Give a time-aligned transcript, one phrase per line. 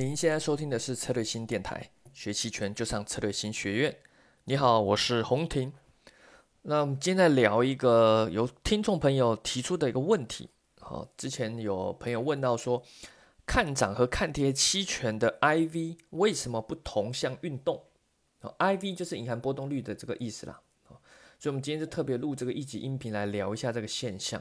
[0.00, 3.94] 您现在收听的是策略新电台，学期权就上策略新学院。
[4.44, 5.74] 你好，我是洪婷。
[6.62, 10.48] 那我们今天来聊一个由听众朋友提出的一个问题。
[10.80, 12.82] 好，之前有朋友问到说，
[13.44, 17.84] 看涨和看跌期权的 IV 为什么不同向运动
[18.40, 20.62] ？IV 就是隐含波动率的这个意思啦。
[21.38, 24.40] 所以我们今天就特别录这个一集音频来聊一下这个现象。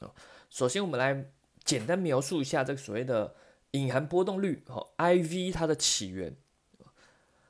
[0.00, 0.10] 啊，
[0.50, 1.30] 首先我们来
[1.62, 3.36] 简单描述一下这个所谓的。
[3.76, 6.36] 隐含波动率哦，IV 它的起源，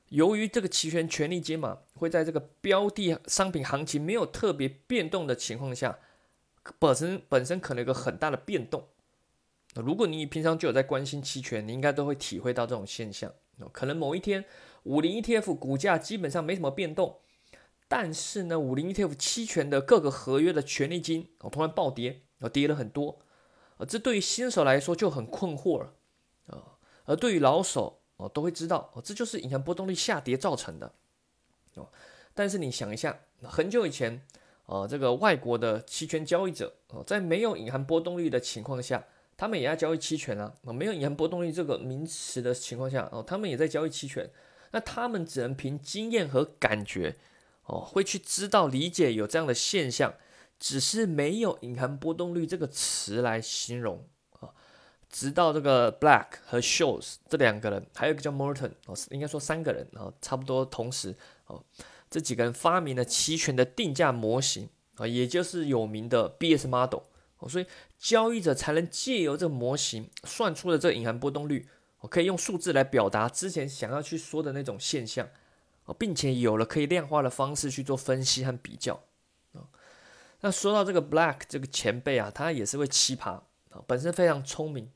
[0.08, 5.98] 由于这个期权权利金嘛，会在这个标的商品行情没有特别变动的情况下，
[6.78, 8.88] 本身本身可能有个很大的变动。
[9.74, 13.32] 如果你平常就有在关心期权，你应该都会体会到这种现象。
[13.72, 14.44] 可能某一天
[14.84, 17.18] 五零 ETF 股价基本上没什么变动，
[17.88, 23.18] 但是呢，五零 ETF 期权的各个合约的权利金哦突然暴跌，哦跌了很多，
[23.88, 25.94] 这对于新手来说就很困惑了。
[26.46, 26.62] 啊，
[27.04, 30.92] 而对于老手哦，都会知道哦，这就是隐含波动率下跌造成的
[31.74, 31.88] 哦。
[32.34, 34.20] 但是你想一下，很久以前，
[34.66, 39.04] 呃，这个外国的期权交易者哦，在没有隐含波动率的情况下，
[39.36, 40.54] 他们也要交易期权啊。
[40.62, 44.30] 没有隐含波动率这个名词的情况下哦，他们也在交易期权。
[44.72, 47.16] 那他们只能凭经验和感觉
[47.66, 50.14] 哦，会去知道理解有这样的现象，
[50.58, 54.06] 只是没有隐含波动率这个词来形容。
[55.16, 61.64] 直到这个 Black 和 Shows 这两个人，还有一个叫 Morton 哦，应该说三个人啊，差不多同时哦，
[62.10, 67.00] 这几个人发明了期权的定价模型啊，也就是有名的 BS Model
[67.38, 67.64] 哦，所以
[67.98, 71.66] 交易者才能借由这个模型算出了这个隐含波动率，
[72.00, 75.26] 我可以用数字来表达之前想要去说的那种现象
[75.86, 79.00] 哦，并且有了可以量化的方式去做分析和比较
[79.54, 79.64] 啊。
[80.42, 83.30] 那说到这个 Black 这个前辈啊，他也是位奇葩
[83.70, 84.90] 啊，本身非常聪明。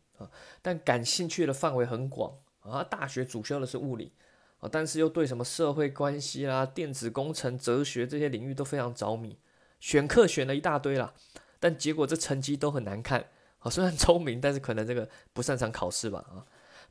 [0.62, 2.82] 但感兴趣的范围很广啊。
[2.82, 4.12] 大学主修的是物理
[4.60, 9.38] 啊，但是又对什么社会关系啦、电子工程、哲学这些领域都非常着迷，
[9.80, 11.14] 选课选了一大堆啦，
[11.58, 13.26] 但结果这成绩都很难看
[13.60, 13.70] 啊。
[13.70, 16.44] 虽然聪明，但是可能这个不擅长考试吧啊。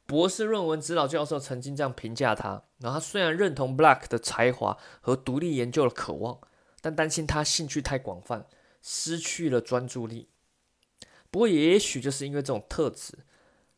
[0.05, 6.39] 博士论文指导教授曾经这样评价他，然后他虽然认同 Black 的才华和独立研究的渴望，
[6.81, 8.47] 但担心他兴趣太广泛，
[8.81, 10.29] 失去了专注力。
[11.31, 13.13] 不过，也许就是因为这种特质，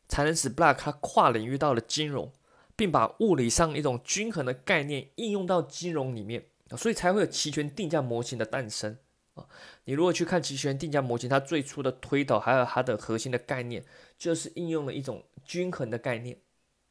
[0.08, 2.32] 才能使 Black 他跨领域到了金融，
[2.74, 6.46] 并把物理上一种均衡的概念应用到金融里面
[6.76, 8.96] 所以才会有期权定价模型的诞生
[9.34, 9.46] 啊。
[9.84, 13.84] 你如果去看期权定价模型，它最初的推导还有它的核心的概念，
[14.16, 16.38] 就是应用了一种均衡的概念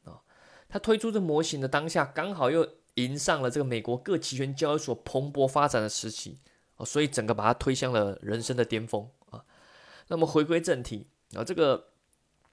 [0.04, 0.22] 啊。
[0.68, 6.38] 它推出这模型的当下，刚好又迎上了这个美国各期权交易所蓬勃发展的时期
[6.76, 9.08] 啊，所以整个把它推向了人生的巅峰。
[10.12, 11.88] 那么回归正题啊，这个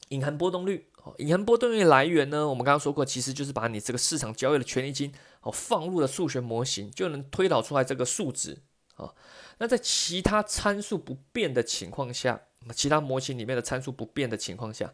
[0.07, 8.59] 隐含波动率哦，隐含波动率来源呢，我们刚刚说过，其实就是把你这个市场交易的权利金哦放入了数学模型，就能推导出来这个数值
[8.95, 9.13] 啊。
[9.57, 12.39] 那在其他参数不变的情况下，
[12.73, 14.93] 其他模型里面的参数不变的情况下，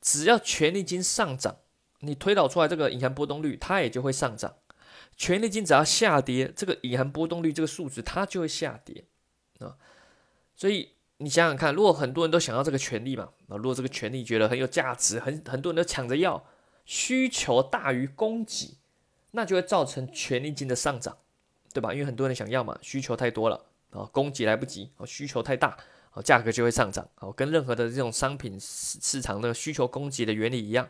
[0.00, 1.58] 只要权利金上涨，
[2.00, 4.52] 你推导出来这个隐含波动率它也就会上涨；
[5.18, 9.04] 权利金只要下跌，这个隐含波动率这个数值它就会下跌
[9.58, 9.76] 啊。
[10.56, 10.95] 所以。
[11.18, 16.44] 你想想看，如果很多人都想要这个权利嘛，啊，如果这个权利觉得很有价值，很很多人都抢着要，
[16.84, 18.76] 需求大于供给，
[19.30, 21.16] 那就会造成权利金的上涨，
[21.72, 21.94] 对吧？
[21.94, 25.78] 因为很多人想要嘛，需求太多了啊，供给来不及啊，需求太大
[26.10, 30.86] 啊，价格就会上涨啊，跟任何的这种商品市市场的需求供给的原理一样，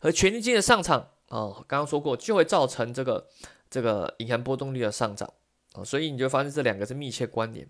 [0.00, 3.28] 而权利金的上涨啊，刚刚说过就会造成这个
[3.68, 5.30] 这个隐含波动率的上涨
[5.74, 7.68] 啊，所以你就发现这两个是密切关联，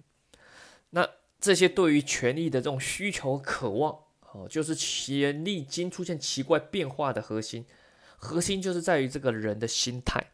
[0.91, 1.09] 那。
[1.41, 3.97] 这些对于权力的这种需求渴望，
[4.33, 7.65] 哦，就是权力金出现奇怪变化的核心。
[8.17, 10.33] 核心就是在于这个人的心态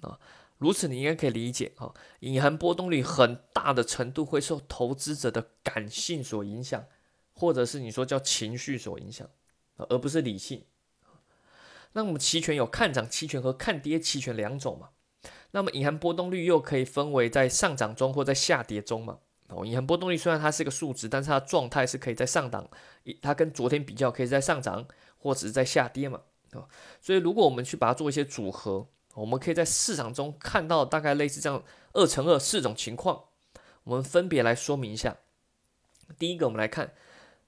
[0.00, 0.18] 啊。
[0.58, 6.86] 如此，你应该可以理解啊，隐含波动率很大的程度会受投资者的感性所影响，
[7.34, 9.28] 或者是你说叫情绪所影响，
[9.76, 10.64] 而不是理性。
[11.92, 14.88] 那我们期权有看涨期权和看跌期权两种嘛？
[15.50, 19.18] 那么隐含波动率又可以分为在上涨中或在下跌中嘛？
[19.48, 22.68] 哦，隐含波动率虽然它是个数值，但是它状态是可以在上档，
[23.22, 24.84] 它跟昨天比较可以在上涨
[25.18, 26.20] 或者是在下跌嘛，
[26.52, 26.66] 啊，
[27.00, 31.62] 所以如果我们去把它做一些组合，我们可以在市场中看到大概类似这样
[31.92, 33.24] 二乘二四种情况，
[33.84, 35.16] 我们分别来说明一下。
[36.18, 36.92] 第一个，我们来看，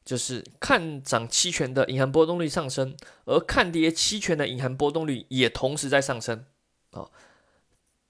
[0.04, 6.44] 就是看涨期权的隐含波动率上升，而看跌期权的隐含波动率也同时在上升，
[6.92, 7.10] 啊。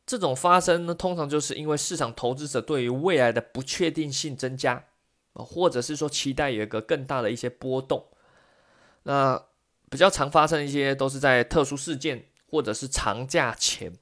[0.09, 4.87] 这种发生呢，通常就是因为市场投资者对于未来的不确定性增加
[5.35, 8.07] 啊，或者是说期待有一个更大的一些波动。
[9.03, 9.45] 那
[9.91, 13.93] 比较常发生一些都是在特殊事件或者是长假前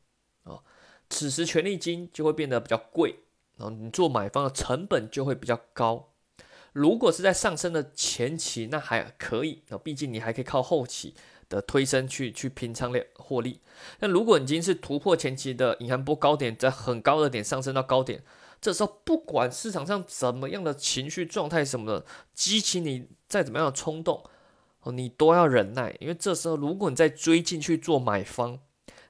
[0.45, 0.63] 啊，
[1.11, 3.17] 此时权利金就会变得比较贵，
[3.57, 6.13] 然后你做买方的成本就会比较高。
[6.73, 11.17] 如果是在上升的前期，那还可以啊，毕竟你还可以靠后期
[11.49, 13.61] 的推升去去平仓量获利。
[14.01, 18.25] 那如果你已经是突破前期的隐含波高点，在很高的点上升到高点，
[18.61, 24.25] 这时候不管市场上怎么样的情绪状态什么的，激起你再怎么样的冲动。
[24.81, 28.61] 哦，你都要忍耐，因为这时候如果你再追进去做买方，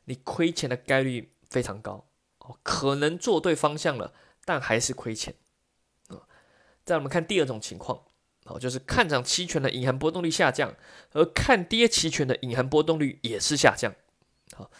[0.06, 2.06] 你亏钱的概率非常高
[2.38, 4.14] 哦，可能做对方向了，
[4.46, 5.34] 但还是亏钱
[6.08, 6.24] 啊。
[6.84, 8.04] 再我们看第二种情况
[8.46, 10.74] 哦，就是看涨期权的隐含波动率下降，
[11.12, 13.92] 而看跌期权的隐含波动率也是下降。
[14.54, 14.70] 好，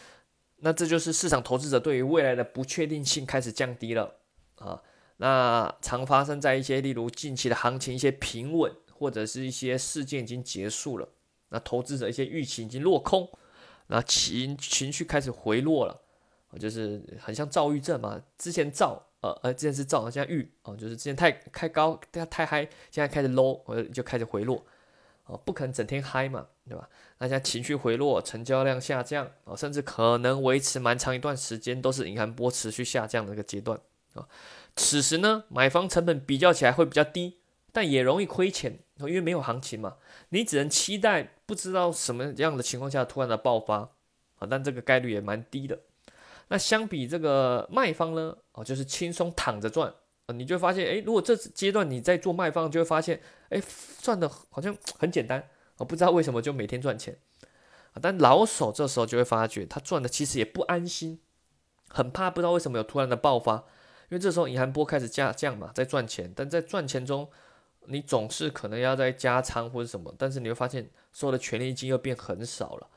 [0.56, 4.14] 那这就是市场投资者对于未来的不确定性开始降低了
[4.56, 4.82] 啊。
[5.18, 8.72] 那常发生在一些例如近期的行情一些平稳。
[8.98, 11.06] 或者是一些事件已经结束了，
[11.50, 13.30] 那投资者一些预期已经落空，
[13.88, 16.00] 那情情绪开始回落了，
[16.58, 18.18] 就是很像躁郁症嘛。
[18.38, 24.64] 之前躁，呃呃，之前是躁，现在遇，哦，就是之前太太高，太太嗨，现在开始 low，呃，就开始回落，
[25.26, 26.88] 哦，不可能整天嗨嘛，对吧？
[27.18, 33.80] 那现在情绪回落，成交量下降，啊，甚至可能维持蛮长一段时间都是银行波持续下降的一个阶段，
[34.14, 34.26] 啊，
[34.76, 37.38] 此时呢，买方成本比较起来会比较低。
[37.72, 39.98] 但也容易亏钱，因为没有行情嘛，
[40.30, 43.90] 你只能期待不知道什么样的情况下突然的爆发
[44.38, 45.80] 啊，但这个概率也蛮低的。
[46.48, 49.92] 那相比这个卖方呢，哦，就是轻松躺着赚
[50.26, 53.62] 啊，你就发现，哎，如果这阶段你在做卖方，就会发现，哎，
[54.00, 55.40] 赚的好像很简单
[55.76, 57.18] 啊，不知道为什么就每天赚钱
[57.92, 57.96] 啊。
[58.00, 61.20] 但老手这时候就会发觉，他赚的其实也不安心，
[61.88, 63.56] 很怕不知道为什么有突然的爆发，
[64.08, 67.28] 因为这时候银行波开始下降嘛，在赚钱，但在赚钱中。
[67.88, 72.88] 你总是可能要在加仓或者什么，但是你会发现所有的权利金又变很少了，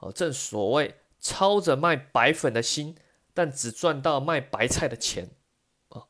[0.00, 0.92] 哦，正所谓
[1.22, 2.96] 操着卖白粉的心，
[3.32, 5.30] 但只赚到卖白菜的钱，
[5.88, 6.04] 啊，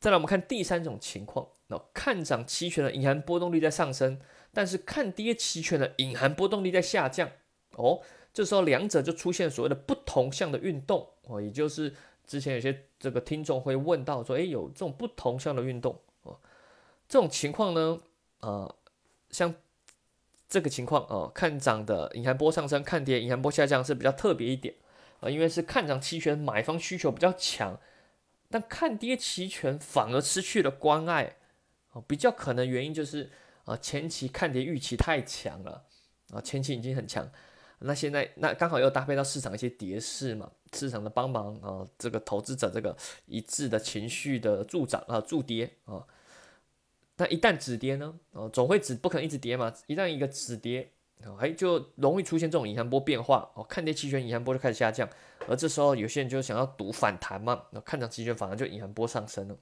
[0.00, 4.18] 再来我们看第三种情况，那看涨期权的隐含波动率在上升，
[4.52, 7.30] 但是看跌期权的隐含波动率在下降，
[7.76, 8.00] 哦，
[8.32, 11.94] 这时候两者就出现所谓的不同向的运动，哦，也就是
[12.26, 16.00] 之前有些这个听众会问到说，诶，有这种不同向的运动。
[16.22, 16.36] 哦。
[17.06, 18.00] 这种情况呢，
[18.40, 18.76] 呃，
[19.30, 19.54] 像
[20.48, 24.74] 这个情况哦，看涨的隐含波上升，看跌隐含波下降是比较特别一点
[25.20, 27.78] 啊，因为是看涨期权买方需求比较强，
[28.48, 31.36] 但看跌期权反而失去了关爱
[31.92, 33.30] 哦，比较可能原因就是
[33.64, 35.84] 啊前期看跌预期太强了
[36.30, 37.30] 啊，前期已经很强，
[37.80, 42.96] 那现在那刚好又搭配到市场一些跌势嘛，市场的帮忙啊，这个投资者这个
[43.26, 46.02] 一致的情绪的助涨啊助跌啊。
[47.18, 48.14] 那一旦止跌呢？
[48.32, 49.74] 哦，总会止，不可能一直跌嘛。
[49.86, 50.90] 一旦一个止跌，
[51.38, 53.50] 哎，就容易出现这种隐含波变化。
[53.54, 55.08] 哦，看跌期权隐含波就开始下降，
[55.48, 57.64] 而这时候有些人就想要赌反弹嘛。
[57.72, 59.56] 那看涨期权反而就隐含波上升了。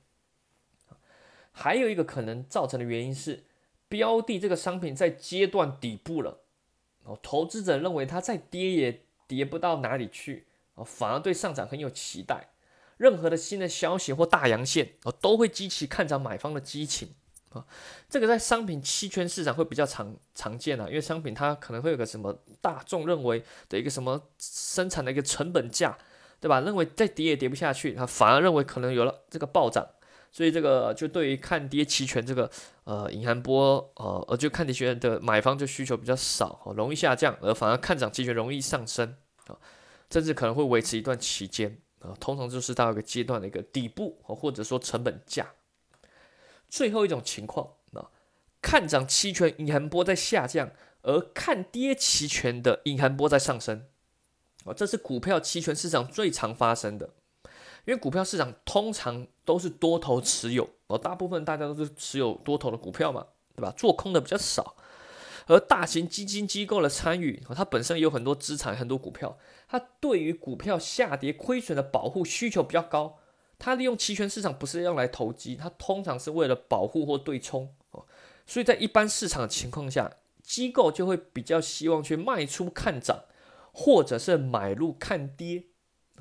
[1.51, 3.45] 还有一个可能造成的原因是，
[3.89, 6.43] 标的这个商品在阶段底部了。
[7.05, 12.51] 哦，投资者认为它再跌也跌不到哪里去，哦，反而对上涨很有期待。
[12.99, 17.15] 任何的新的消息或大阳线，哦，都会激起看涨买方的激情。
[18.09, 25.97] 这个在商品期权市场会比较常常见啊，因为商品它可能会有个什么大众认为的一个什么生产的一个成本价，
[26.41, 26.61] 对吧？
[26.61, 29.87] 认为再跌也跌不下去，它反而认为可能有了这个暴涨，
[30.31, 32.51] 所以这个就对于看跌期权这个
[32.85, 39.17] 呃隐含波呃，而就看跌期权的买方就需求比较少，容易下降，而反而看涨期权容易上升
[39.47, 39.57] 啊，
[40.11, 45.47] 甚至可能会维持一段期间啊，通常就是到一个阶段的一个底部或者说成本价。
[46.69, 48.11] 最后一种情况啊，
[48.61, 50.71] 看涨期权隐含波在下降，
[51.03, 53.87] 而看跌期权的隐含波在上升，
[54.65, 57.11] 哦，这是股票期权市场最常发生的，
[57.85, 63.73] 因为股票市场通常都是多头持有，哦，大部分大家都是持有多头的股票嘛，对吧？
[63.77, 64.77] 做空的比较少，
[65.47, 73.19] 而大型基金机构的参与，它本身有很多资产、很多股票，它对于股票下跌亏损的保护需求比较高。
[73.59, 78.05] 它利用期权市场不是用来投机，它通常是为了保护或对冲哦。
[78.47, 83.25] 所以在一般市场的情况下，机构就会比较希望去卖出看涨，
[83.73, 85.65] 或者是买入看跌，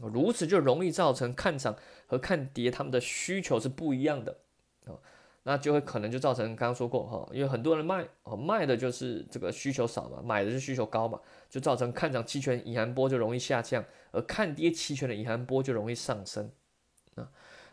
[0.02, 1.76] 如此就容易造成看涨
[2.08, 4.38] 和看跌他们的需求是不一样的
[4.86, 5.00] 哦。
[5.44, 16.50] 那就会可能就造成刚刚说过哈，因为很多人卖哦，卖的就是这个需求少嘛，买的是需求高嘛，就造成看涨期权隐含波就容易下降，而看跌期权的隐含波就容易上升。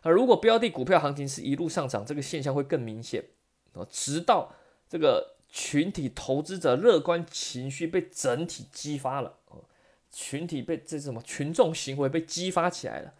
[0.03, 3.25] 而如果标的股票行情是一路上涨，这个现象会更明显
[3.73, 4.53] 啊，直到
[4.89, 9.65] 这个群体投资者乐观情绪被整体激发了，哦，
[10.11, 13.15] 群体被这什么群众行为被激发起来了，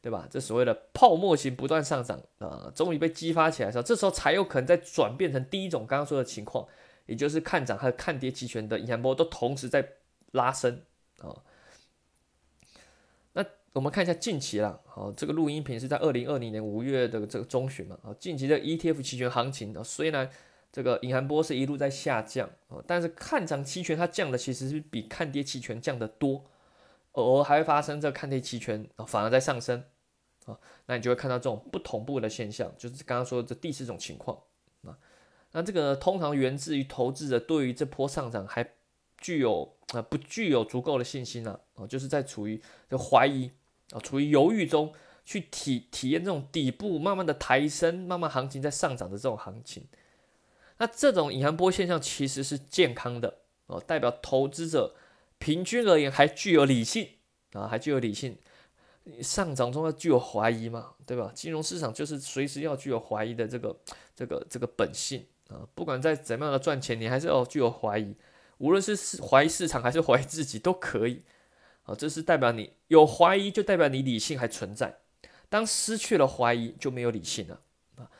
[0.00, 0.26] 对吧？
[0.30, 6.66] 这所谓的泡沫型不断上涨啊，终于被激发起来的时候，这时候才有可能再转变成第一种刚刚说的情况，
[7.06, 9.86] 也就是看涨和看跌期权的引波都同时在
[10.32, 10.82] 拉升
[11.20, 11.42] 啊。
[13.74, 20.28] 我们看一下近期啦，好，这个录音频是在二零二零年五月的这个中旬嘛，啊，近期的 ETF 期权行情啊，虽然
[20.72, 26.44] 这个隐含波是一路在下降啊，但是看涨期权它降的其实是比看跌期权降的多，
[27.12, 29.84] 偶尔还会发生这看跌期权啊反而在上升
[30.46, 34.36] 啊，那你就会看到这种不同步的现象，就是刚刚说的这第四种情况
[34.82, 34.98] 啊，
[35.52, 38.68] 那这个通常源自于投资者对于这波上涨还
[39.20, 43.50] 具有啊不具有足够的信心啊，啊，就是在处于就怀疑
[43.90, 44.92] 啊，处于犹豫中
[45.24, 49.84] 去体体验这种底部慢慢的抬升，慢慢行情在上涨的这种行情。
[50.78, 54.94] 那这种隐含波现象其实是健康的哦，代表投资者
[55.38, 57.08] 平均而言还具有理性
[57.52, 58.38] 啊，还具有理性。
[59.22, 61.32] 上涨中要具有怀疑嘛，对吧？
[61.34, 63.74] 金融市场就是随时要具有怀疑的这个
[64.14, 68.14] 这个这个本性啊，不管在怎么样的赚钱，你还是要具有怀疑，
[68.58, 71.24] 无论是怀疑市场还是怀疑自己都可以
[71.84, 71.94] 啊。
[71.94, 74.98] 这是代表你有怀疑，就代表你理性还存在。
[75.48, 77.60] 当失去了怀疑，就没有理性了。
[77.96, 78.10] 啊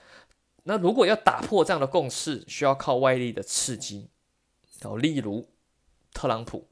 [0.65, 4.11] 那如果要打破这样的共识，需要靠外力的刺激，
[4.83, 5.49] 哦，例如
[6.13, 6.69] 特朗普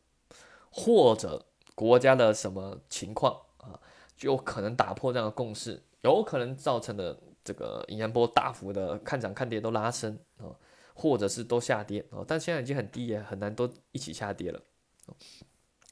[0.70, 3.80] 或者国家的什么情况啊，
[4.14, 10.52] 就可能打破这样的共识，有可能造成的这个引言波大幅的看涨看跌都拉升啊，
[10.98, 14.62] 或者是都下跌哦，但现在已经很低也很难都一起下跌了。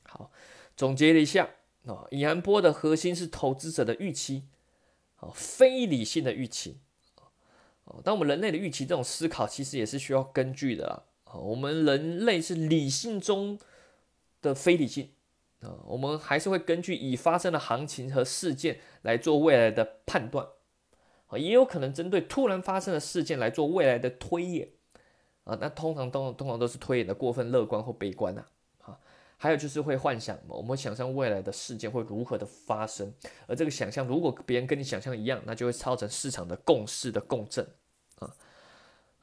[0.04, 0.30] 好，
[0.75, 1.50] 总结了一下
[1.87, 4.44] 啊，引言波的核心是投资者的预期，
[5.16, 6.80] 啊，非理性的预期。
[7.84, 11.04] 哦，当我们人类的预期这种思考其实也是需要根据的。
[11.25, 13.58] 啊，我们人类是理性中
[14.40, 15.11] 的非理性
[15.61, 20.49] 啊，我们还是会根据已发生的行情和事件来做未来的判断。
[21.26, 24.70] 啊，也有可能针对突然发生的事件来做未来的推演。
[25.44, 28.44] 啊，那通常都通常都是推演的过分乐观或悲观呐。
[28.82, 28.98] 啊，
[29.36, 33.12] 还有就是会幻想，我们想象未来的事件会如何的发生，
[33.46, 37.66] 而这个想象如果别人跟你想象一样，那就会造成市场的共识的共振。
[38.18, 38.34] 啊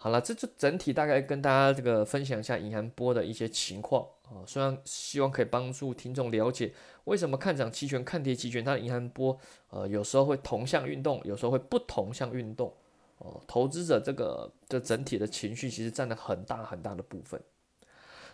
[0.04, 6.74] 好了，这就整体大概跟大家这个分享一下银行波的一些情况啊，虽然希望可以帮助听众了解
[7.04, 9.38] 为什么看涨期权、看跌期权，它的银行波
[9.70, 12.76] 呃有时候会同向运动，有时候会不同向运动
[13.22, 13.42] 哦。
[13.48, 17.42] 投资者这个的整体的情绪其实占了很大很大的部分。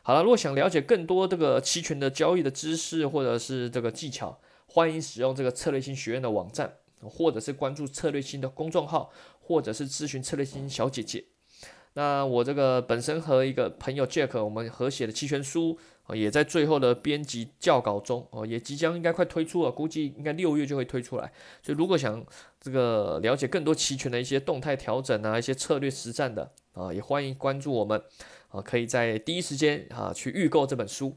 [0.01, 11.25] 好了，如果想了解更多这个期权的交易的知识或者是这个技巧，欢迎使用这个策略性学院的网站，或者是关注策略性的公众号，或者是咨询策略性小姐姐。
[11.97, 21.31] 那我这个本身和一个朋友 Jack，我们合写的期权书啊，也在最后的编辑校稿中哦，也即将应该快推出了，估计应该六月就会推出来。
[21.63, 22.23] 所以如果想
[22.61, 27.99] 这个了解更多期权的一些动态调整啊，一些策略实战的啊，也欢迎关注我们
[28.49, 31.15] 啊，可以在第一时间啊去预购这本书。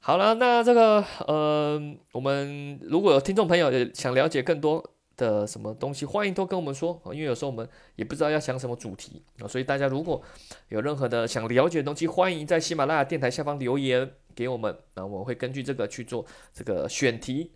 [0.00, 1.80] 好了，那这个呃，
[2.10, 4.84] 我们如果有听众朋友想了解更多。
[5.16, 10.20] 的什么东西，欢迎都跟我们说因为有时候我们也不知道要讲什么主题啊，所以大家如果
[10.68, 17.52] 有任何的想了解的东西，欢迎在喜马拉雅电台下方留言给我们，那我会根据这个去做这个选题。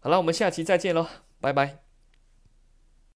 [0.00, 1.06] 好了，我们下期再见喽，
[1.40, 1.83] 拜拜。